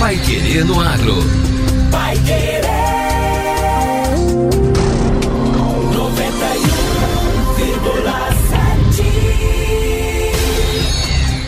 Pai 0.00 0.16
Querer 0.16 0.64
no 0.64 0.80
Agro. 0.80 1.14
Pai 1.90 2.16
Querer. 2.26 2.62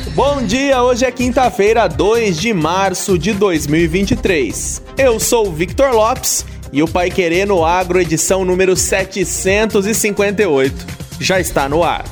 91,7. 0.04 0.12
Bom 0.14 0.42
dia, 0.42 0.82
hoje 0.82 1.06
é 1.06 1.10
quinta-feira, 1.10 1.88
2 1.88 2.38
de 2.38 2.52
março 2.52 3.18
de 3.18 3.32
2023. 3.32 4.82
Eu 4.98 5.18
sou 5.18 5.48
o 5.48 5.52
Victor 5.52 5.94
Lopes 5.94 6.44
e 6.70 6.82
o 6.82 6.86
Pai 6.86 7.10
Querer 7.10 7.46
no 7.46 7.64
Agro, 7.64 7.98
edição 7.98 8.44
número 8.44 8.76
758, 8.76 10.86
já 11.18 11.40
está 11.40 11.70
no 11.70 11.82
ar. 11.82 12.04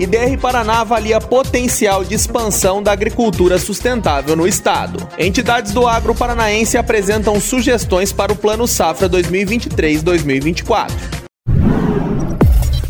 IDR 0.00 0.38
Paraná 0.40 0.80
avalia 0.80 1.20
potencial 1.20 2.02
de 2.02 2.14
expansão 2.14 2.82
da 2.82 2.90
agricultura 2.90 3.58
sustentável 3.58 4.34
no 4.34 4.48
estado. 4.48 5.06
Entidades 5.18 5.72
do 5.72 5.86
agro 5.86 6.14
paranaense 6.14 6.78
apresentam 6.78 7.38
sugestões 7.38 8.10
para 8.10 8.32
o 8.32 8.36
Plano 8.36 8.66
Safra 8.66 9.10
2023-2024. 9.10 10.90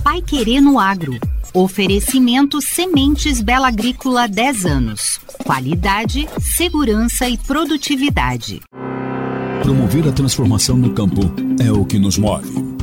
Pai 0.05 0.23
Querer 0.23 0.61
no 0.61 0.79
Agro. 0.79 1.19
Oferecimento 1.53 2.63
Sementes 2.63 3.41
Bela 3.41 3.67
Agrícola 3.67 4.29
10 4.29 4.65
anos. 4.67 5.19
Qualidade, 5.45 6.29
segurança 6.39 7.29
e 7.29 7.37
produtividade. 7.37 8.61
Promover 9.65 10.07
a 10.07 10.13
transformação 10.13 10.77
no 10.77 10.93
campo 10.93 11.23
é 11.61 11.73
o 11.73 11.85
que 11.85 11.99
nos 11.99 12.17
move 12.17 12.70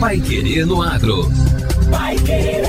Pai 0.00 0.18
Querer 0.18 0.64
no 0.64 0.80
Agro. 0.80 1.30
Pai 1.90 2.16
Querer. 2.16 2.62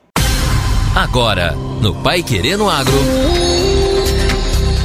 Agora, 0.97 1.55
no 1.79 1.93
Pai 1.93 2.23
Querendo 2.23 2.67
Agro. 2.67 2.91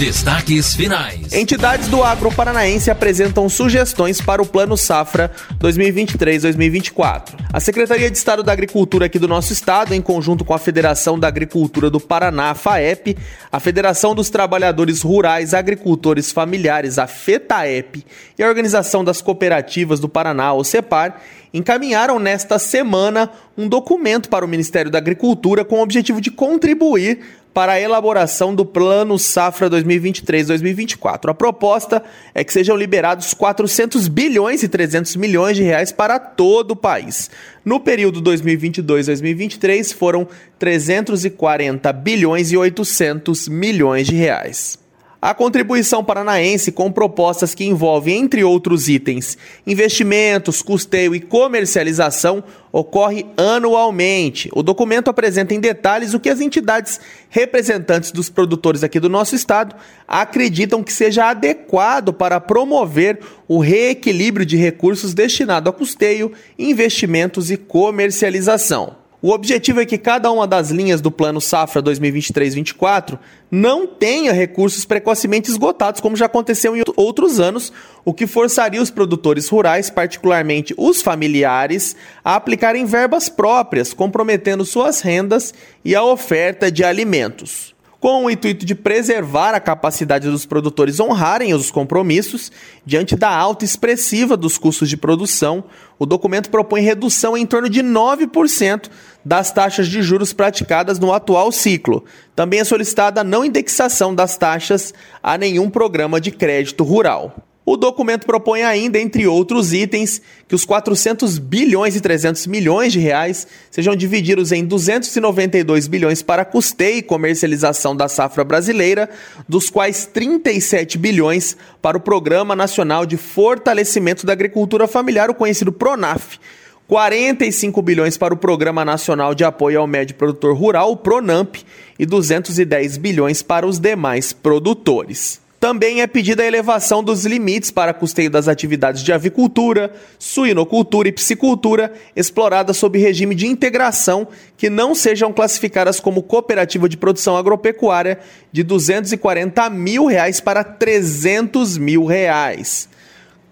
Destaques 0.02 0.74
finais. 0.74 1.32
Entidades 1.32 1.86
do 1.86 2.02
agro 2.02 2.28
paranaense 2.34 2.90
apresentam 2.90 3.48
sugestões 3.48 4.20
para 4.20 4.42
o 4.42 4.44
Plano 4.44 4.76
Safra 4.76 5.30
2023-2024. 5.60 7.34
A 7.52 7.60
Secretaria 7.60 8.10
de 8.10 8.18
Estado 8.18 8.42
da 8.42 8.50
Agricultura 8.50 9.06
aqui 9.06 9.16
do 9.16 9.28
nosso 9.28 9.52
estado, 9.52 9.94
em 9.94 10.02
conjunto 10.02 10.44
com 10.44 10.52
a 10.52 10.58
Federação 10.58 11.16
da 11.16 11.28
Agricultura 11.28 11.88
do 11.88 12.00
Paraná, 12.00 12.50
a 12.50 12.54
FAEP, 12.56 13.16
a 13.52 13.60
Federação 13.60 14.12
dos 14.12 14.28
Trabalhadores 14.28 15.02
Rurais 15.02 15.54
Agricultores 15.54 16.32
Familiares, 16.32 16.98
a 16.98 17.06
FETAEP, 17.06 18.04
e 18.36 18.42
a 18.42 18.48
Organização 18.48 19.04
das 19.04 19.22
Cooperativas 19.22 20.00
do 20.00 20.08
Paraná, 20.08 20.52
o 20.52 20.64
CEPAR, 20.64 21.20
encaminharam 21.54 22.18
nesta 22.18 22.58
semana 22.58 23.30
um 23.56 23.68
documento 23.68 24.28
para 24.28 24.44
o 24.44 24.48
Ministério 24.48 24.90
da 24.90 24.98
Agricultura 24.98 25.64
com 25.64 25.76
o 25.76 25.82
objetivo 25.82 26.20
de 26.20 26.30
contribuir 26.30 27.20
para 27.54 27.72
a 27.72 27.80
elaboração 27.80 28.54
do 28.54 28.64
Plano 28.64 29.18
Safra 29.18 29.68
2023-2024. 29.70 31.30
A 31.30 31.34
proposta 31.34 32.02
é 32.34 32.42
que 32.42 32.52
sejam 32.52 32.76
liberados 32.76 33.34
400 33.34 34.08
bilhões 34.08 34.62
e 34.62 34.68
300 34.68 35.16
milhões 35.16 35.56
de 35.56 35.62
reais 35.62 35.92
para 35.92 36.18
todo 36.18 36.72
o 36.72 36.76
país. 36.76 37.30
No 37.64 37.78
período 37.78 38.22
2022-2023 38.22 39.94
foram 39.94 40.26
340 40.58 41.92
bilhões 41.92 42.50
e 42.52 42.56
800 42.56 43.48
milhões 43.48 44.06
de 44.06 44.14
reais. 44.14 44.81
A 45.24 45.32
contribuição 45.32 46.02
paranaense, 46.02 46.72
com 46.72 46.90
propostas 46.90 47.54
que 47.54 47.64
envolvem, 47.64 48.18
entre 48.18 48.42
outros 48.42 48.88
itens, 48.88 49.38
investimentos, 49.64 50.62
custeio 50.62 51.14
e 51.14 51.20
comercialização, 51.20 52.42
ocorre 52.72 53.24
anualmente. 53.36 54.50
O 54.52 54.64
documento 54.64 55.08
apresenta 55.08 55.54
em 55.54 55.60
detalhes 55.60 56.12
o 56.12 56.18
que 56.18 56.28
as 56.28 56.40
entidades 56.40 56.98
representantes 57.30 58.10
dos 58.10 58.28
produtores 58.28 58.82
aqui 58.82 58.98
do 58.98 59.08
nosso 59.08 59.36
estado 59.36 59.76
acreditam 60.08 60.82
que 60.82 60.92
seja 60.92 61.26
adequado 61.26 62.12
para 62.12 62.40
promover 62.40 63.20
o 63.46 63.60
reequilíbrio 63.60 64.44
de 64.44 64.56
recursos 64.56 65.14
destinado 65.14 65.70
a 65.70 65.72
custeio, 65.72 66.32
investimentos 66.58 67.48
e 67.48 67.56
comercialização. 67.56 69.01
O 69.22 69.30
objetivo 69.30 69.80
é 69.80 69.86
que 69.86 69.96
cada 69.96 70.32
uma 70.32 70.48
das 70.48 70.70
linhas 70.72 71.00
do 71.00 71.08
Plano 71.08 71.40
Safra 71.40 71.80
2023-24 71.80 73.16
não 73.48 73.86
tenha 73.86 74.32
recursos 74.32 74.84
precocemente 74.84 75.48
esgotados, 75.48 76.00
como 76.00 76.16
já 76.16 76.26
aconteceu 76.26 76.76
em 76.76 76.82
outros 76.96 77.38
anos, 77.38 77.72
o 78.04 78.12
que 78.12 78.26
forçaria 78.26 78.82
os 78.82 78.90
produtores 78.90 79.48
rurais, 79.48 79.88
particularmente 79.88 80.74
os 80.76 81.00
familiares, 81.00 81.94
a 82.24 82.34
aplicarem 82.34 82.84
verbas 82.84 83.28
próprias, 83.28 83.94
comprometendo 83.94 84.64
suas 84.64 85.00
rendas 85.00 85.54
e 85.84 85.94
a 85.94 86.02
oferta 86.02 86.68
de 86.68 86.82
alimentos 86.82 87.71
com 88.02 88.24
o 88.24 88.30
intuito 88.30 88.66
de 88.66 88.74
preservar 88.74 89.54
a 89.54 89.60
capacidade 89.60 90.28
dos 90.28 90.44
produtores 90.44 90.98
honrarem 90.98 91.54
os 91.54 91.70
compromissos 91.70 92.50
diante 92.84 93.14
da 93.14 93.30
alta 93.30 93.64
expressiva 93.64 94.36
dos 94.36 94.58
custos 94.58 94.88
de 94.88 94.96
produção. 94.96 95.62
O 96.00 96.04
documento 96.04 96.50
propõe 96.50 96.80
redução 96.80 97.36
em 97.36 97.46
torno 97.46 97.68
de 97.68 97.80
9% 97.80 98.90
das 99.24 99.52
taxas 99.52 99.86
de 99.86 100.02
juros 100.02 100.32
praticadas 100.32 100.98
no 100.98 101.12
atual 101.12 101.52
ciclo. 101.52 102.04
Também 102.34 102.58
é 102.58 102.64
solicitada 102.64 103.20
a 103.20 103.24
não 103.24 103.44
indexação 103.44 104.12
das 104.12 104.36
taxas 104.36 104.92
a 105.22 105.38
nenhum 105.38 105.70
programa 105.70 106.20
de 106.20 106.32
crédito 106.32 106.82
rural. 106.82 107.51
O 107.64 107.76
documento 107.76 108.26
propõe 108.26 108.62
ainda, 108.62 108.98
entre 108.98 109.24
outros 109.24 109.72
itens, 109.72 110.20
que 110.48 110.54
os 110.54 110.64
400 110.64 111.38
bilhões 111.38 111.94
e 111.94 112.00
300 112.00 112.48
milhões 112.48 112.92
de 112.92 112.98
reais 112.98 113.46
sejam 113.70 113.94
divididos 113.94 114.50
em 114.50 114.64
292 114.64 115.86
bilhões 115.86 116.22
para 116.22 116.44
custeio 116.44 116.98
e 116.98 117.02
comercialização 117.02 117.94
da 117.94 118.08
safra 118.08 118.42
brasileira, 118.42 119.08
dos 119.48 119.70
quais 119.70 120.06
37 120.06 120.98
bilhões 120.98 121.56
para 121.80 121.96
o 121.96 122.00
Programa 122.00 122.56
Nacional 122.56 123.06
de 123.06 123.16
Fortalecimento 123.16 124.26
da 124.26 124.32
Agricultura 124.32 124.88
Familiar, 124.88 125.30
o 125.30 125.34
conhecido 125.34 125.70
PRONAF, 125.70 126.40
45 126.88 127.80
bilhões 127.80 128.18
para 128.18 128.34
o 128.34 128.36
Programa 128.36 128.84
Nacional 128.84 129.36
de 129.36 129.44
Apoio 129.44 129.78
ao 129.78 129.86
Médio 129.86 130.16
Produtor 130.16 130.56
Rural, 130.56 130.90
o 130.90 130.96
PRONAMP, 130.96 131.64
e 131.96 132.04
210 132.04 132.96
bilhões 132.96 133.40
para 133.40 133.64
os 133.64 133.78
demais 133.78 134.32
produtores. 134.32 135.40
Também 135.62 136.00
é 136.00 136.08
pedida 136.08 136.42
a 136.42 136.46
elevação 136.46 137.04
dos 137.04 137.24
limites 137.24 137.70
para 137.70 137.94
custeio 137.94 138.28
das 138.28 138.48
atividades 138.48 139.00
de 139.00 139.12
avicultura, 139.12 139.92
suinocultura 140.18 141.08
e 141.08 141.12
piscicultura 141.12 141.92
exploradas 142.16 142.76
sob 142.76 142.98
regime 142.98 143.32
de 143.32 143.46
integração 143.46 144.26
que 144.56 144.68
não 144.68 144.92
sejam 144.92 145.32
classificadas 145.32 146.00
como 146.00 146.24
cooperativa 146.24 146.88
de 146.88 146.96
produção 146.96 147.36
agropecuária 147.36 148.18
de 148.50 148.64
240 148.64 149.70
mil 149.70 150.06
reais 150.06 150.40
para 150.40 150.64
300 150.64 151.78
mil 151.78 152.06
reais. 152.06 152.88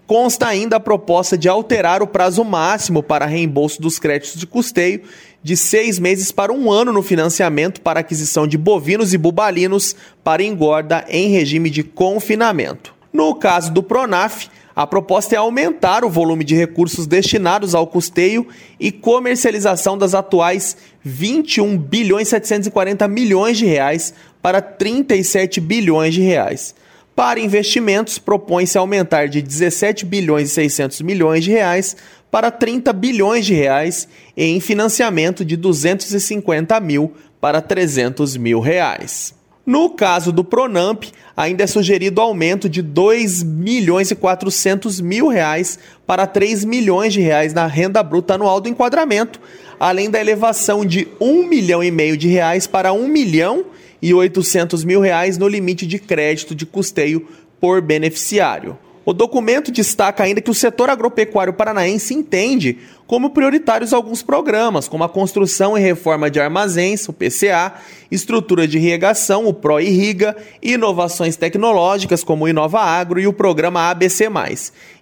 Consta 0.05 0.47
ainda 0.47 0.75
a 0.75 0.81
proposta 0.81 1.37
de 1.37 1.47
alterar 1.47 2.03
o 2.03 2.07
prazo 2.07 2.43
máximo 2.43 3.01
para 3.01 3.25
reembolso 3.25 3.81
dos 3.81 3.97
créditos 3.97 4.37
de 4.37 4.45
custeio 4.45 5.03
de 5.43 5.57
seis 5.57 5.97
meses 5.97 6.31
para 6.31 6.53
um 6.53 6.71
ano 6.71 6.91
no 6.91 7.01
financiamento 7.01 7.81
para 7.81 7.99
aquisição 7.99 8.45
de 8.45 8.57
bovinos 8.57 9.13
e 9.13 9.17
bubalinos 9.17 9.95
para 10.23 10.43
engorda 10.43 11.05
em 11.09 11.29
regime 11.29 11.69
de 11.69 11.83
confinamento. 11.83 12.93
No 13.11 13.35
caso 13.35 13.71
do 13.73 13.83
Pronaf, 13.83 14.47
a 14.75 14.87
proposta 14.87 15.35
é 15.35 15.37
aumentar 15.37 16.05
o 16.05 16.09
volume 16.09 16.43
de 16.43 16.55
recursos 16.55 17.05
destinados 17.05 17.75
ao 17.75 17.85
custeio 17.85 18.47
e 18.79 18.91
comercialização 18.91 19.97
das 19.97 20.13
atuais 20.13 20.77
21 21.03 21.77
bilhões 21.77 22.29
740 22.29 23.07
milhões 23.07 23.57
de 23.57 23.65
reais 23.65 24.13
para 24.41 24.61
37 24.61 25.59
bilhões 25.59 26.13
de 26.13 26.21
reais. 26.21 26.73
Para 27.13 27.39
investimentos, 27.39 28.17
propõe-se 28.17 28.77
aumentar 28.77 29.27
de 29.27 29.41
17 29.41 30.05
bilhões 30.05 30.49
e 30.49 30.53
600 30.53 31.01
milhões 31.01 31.43
de 31.43 31.51
reais 31.51 31.95
para 32.31 32.49
30 32.49 32.93
bilhões 32.93 33.45
de 33.45 33.53
reais 33.53 34.07
em 34.35 34.59
financiamento 34.61 35.43
de 35.43 35.57
250 35.57 36.79
mil 36.79 37.13
para 37.41 37.61
300 37.61 38.37
mil 38.37 38.61
reais. 38.61 39.35
No 39.63 39.91
caso 39.91 40.31
do 40.31 40.43
Pronamp, 40.43 41.03
ainda 41.37 41.63
é 41.63 41.67
sugerido 41.67 42.19
aumento 42.19 42.67
de 42.67 42.81
2 42.81 43.43
milhões 43.43 44.09
e 44.09 44.15
400 44.15 44.99
mil 44.99 45.27
reais 45.27 45.77
para 46.07 46.25
3 46.25 46.65
milhões 46.65 47.13
de 47.13 47.21
reais 47.21 47.53
na 47.53 47.67
renda 47.67 48.01
bruta 48.01 48.33
anual 48.33 48.59
do 48.59 48.69
enquadramento, 48.69 49.39
além 49.79 50.09
da 50.09 50.19
elevação 50.19 50.83
de 50.83 51.07
1 51.19 51.47
milhão 51.47 51.83
e 51.83 51.91
meio 51.91 52.17
de 52.17 52.27
reais 52.27 52.65
para 52.65 52.91
1 52.91 53.07
milhão 53.07 53.65
e 54.01 54.13
800 54.13 54.83
mil 54.83 54.99
reais 54.99 55.37
no 55.37 55.47
limite 55.47 55.85
de 55.85 55.99
crédito 55.99 56.55
de 56.55 56.65
custeio 56.65 57.27
por 57.59 57.81
beneficiário. 57.81 58.77
O 59.03 59.13
documento 59.13 59.71
destaca 59.71 60.23
ainda 60.23 60.41
que 60.41 60.51
o 60.51 60.53
setor 60.53 60.87
agropecuário 60.89 61.53
paranaense 61.53 62.13
entende 62.13 62.77
como 63.07 63.31
prioritários 63.31 63.93
alguns 63.93 64.21
programas, 64.21 64.87
como 64.87 65.03
a 65.03 65.09
construção 65.09 65.75
e 65.75 65.81
reforma 65.81 66.29
de 66.29 66.39
armazéns, 66.39 67.09
o 67.09 67.13
PCA, 67.13 67.73
estrutura 68.11 68.67
de 68.67 68.77
irrigação, 68.77 69.47
o 69.47 69.53
ProIrriga, 69.53 70.37
inovações 70.61 71.35
tecnológicas, 71.35 72.23
como 72.23 72.45
o 72.45 72.47
Inova 72.47 72.79
Agro 72.79 73.19
e 73.19 73.25
o 73.25 73.33
programa 73.33 73.89
ABC+. 73.89 74.29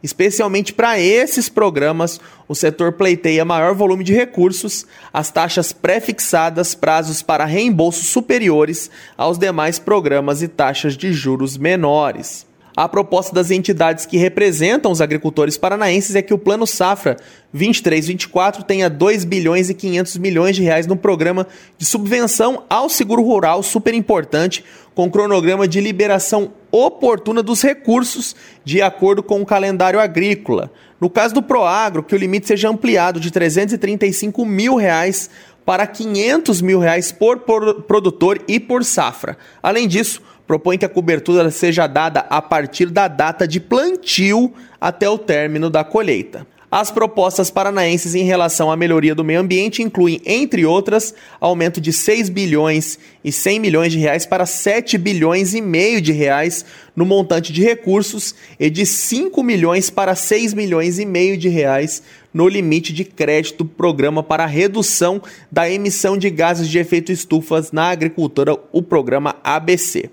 Especialmente 0.02 0.74
para 0.74 0.98
esses 0.98 1.50
programas, 1.50 2.22
o 2.48 2.56
setor 2.56 2.94
pleiteia 2.94 3.44
maior 3.44 3.76
volume 3.76 4.04
de 4.04 4.14
recursos, 4.14 4.88
as 5.12 5.30
taxas 5.30 5.74
pré-fixadas, 5.74 6.74
prazos 6.74 7.22
para 7.22 7.44
reembolsos 7.44 8.08
superiores 8.08 8.90
aos 9.18 9.38
demais 9.38 9.78
programas 9.78 10.42
e 10.42 10.48
taxas 10.48 10.96
de 10.96 11.12
juros 11.12 11.58
menores. 11.58 12.49
A 12.80 12.88
proposta 12.88 13.36
das 13.36 13.52
entidades 13.52 14.06
que 14.06 14.16
representam 14.16 14.90
os 14.90 15.02
agricultores 15.02 15.58
paranaenses 15.58 16.16
é 16.16 16.22
que 16.22 16.34
o 16.34 16.38
Plano 16.38 16.66
Safra 16.66 17.18
23-24 17.54 18.64
tenha 18.64 18.90
2 18.90 19.26
bilhões 19.26 19.70
e 19.70 19.74
500 19.74 20.16
milhões 20.16 20.56
de 20.56 20.64
reais 20.64 20.88
no 20.88 20.96
programa 20.96 21.46
de 21.78 21.84
subvenção 21.84 22.64
ao 22.70 22.88
seguro 22.88 23.22
rural, 23.22 23.62
super 23.64 23.94
importante, 23.94 24.64
com 24.96 25.12
cronograma 25.12 25.68
de 25.68 25.82
liberação 25.82 26.54
oportuna 26.72 27.44
dos 27.44 27.62
recursos 27.62 28.34
de 28.64 28.82
acordo 28.82 29.22
com 29.22 29.42
o 29.42 29.46
calendário 29.46 30.00
agrícola. 30.00 30.72
No 31.02 31.10
caso 31.10 31.34
do 31.34 31.44
Proagro, 31.44 32.02
que 32.02 32.16
o 32.16 32.18
limite 32.18 32.48
seja 32.48 32.70
ampliado 32.70 33.20
de 33.20 33.30
335 33.30 34.46
mil 34.46 34.78
reais 34.78 35.30
para 35.66 35.86
500 35.86 36.62
mil 36.62 36.80
reais 36.80 37.12
por 37.12 37.40
produtor 37.40 38.42
e 38.48 38.58
por 38.58 38.86
safra. 38.86 39.38
Além 39.62 39.86
disso, 39.86 40.22
propõe 40.50 40.80
que 40.80 40.86
a 40.86 40.90
cobertura 40.90 41.52
seja 41.52 41.86
dada 41.86 42.22
a 42.22 42.42
partir 42.42 42.88
da 42.88 43.08
data 43.08 43.48
de 43.48 43.60
plantio 43.60 44.52
até 44.82 45.08
o 45.08 45.16
término 45.16 45.70
da 45.70 45.84
colheita. 45.84 46.48
As 46.72 46.90
propostas 46.90 47.52
paranaenses 47.52 48.16
em 48.16 48.24
relação 48.24 48.72
à 48.72 48.76
melhoria 48.76 49.14
do 49.14 49.24
meio 49.24 49.42
ambiente 49.42 49.84
incluem, 49.84 50.20
entre 50.26 50.66
outras, 50.66 51.14
aumento 51.40 51.80
de 51.80 51.94
6 51.94 52.30
bilhões 52.30 52.98
e 53.24 53.32
100 53.32 53.60
milhões 53.60 53.92
de 53.92 54.00
reais 54.00 54.26
para 54.26 54.48
7 54.48 54.98
bilhões 54.98 55.54
e 55.54 55.62
meio 55.62 56.02
de 56.02 56.12
reais 56.12 56.66
no 56.96 57.06
montante 57.06 57.54
de 57.54 57.62
recursos 57.62 58.34
e 58.60 58.72
de 58.72 58.88
5 58.88 59.44
milhões 59.44 59.92
para 59.92 60.16
6 60.16 60.56
milhões 60.56 60.98
e 60.98 61.06
meio 61.06 61.38
de 61.38 61.48
reais 61.48 62.02
no 62.34 62.48
limite 62.48 62.92
de 62.92 63.04
crédito 63.04 63.64
do 63.64 63.70
programa 63.70 64.24
para 64.24 64.48
redução 64.48 65.22
da 65.52 65.70
emissão 65.70 66.18
de 66.18 66.32
gases 66.32 66.68
de 66.68 66.80
efeito 66.80 67.12
estufas 67.12 67.72
na 67.72 67.92
agricultura, 67.92 68.58
o 68.72 68.82
programa 68.82 69.36
ABC. 69.44 70.10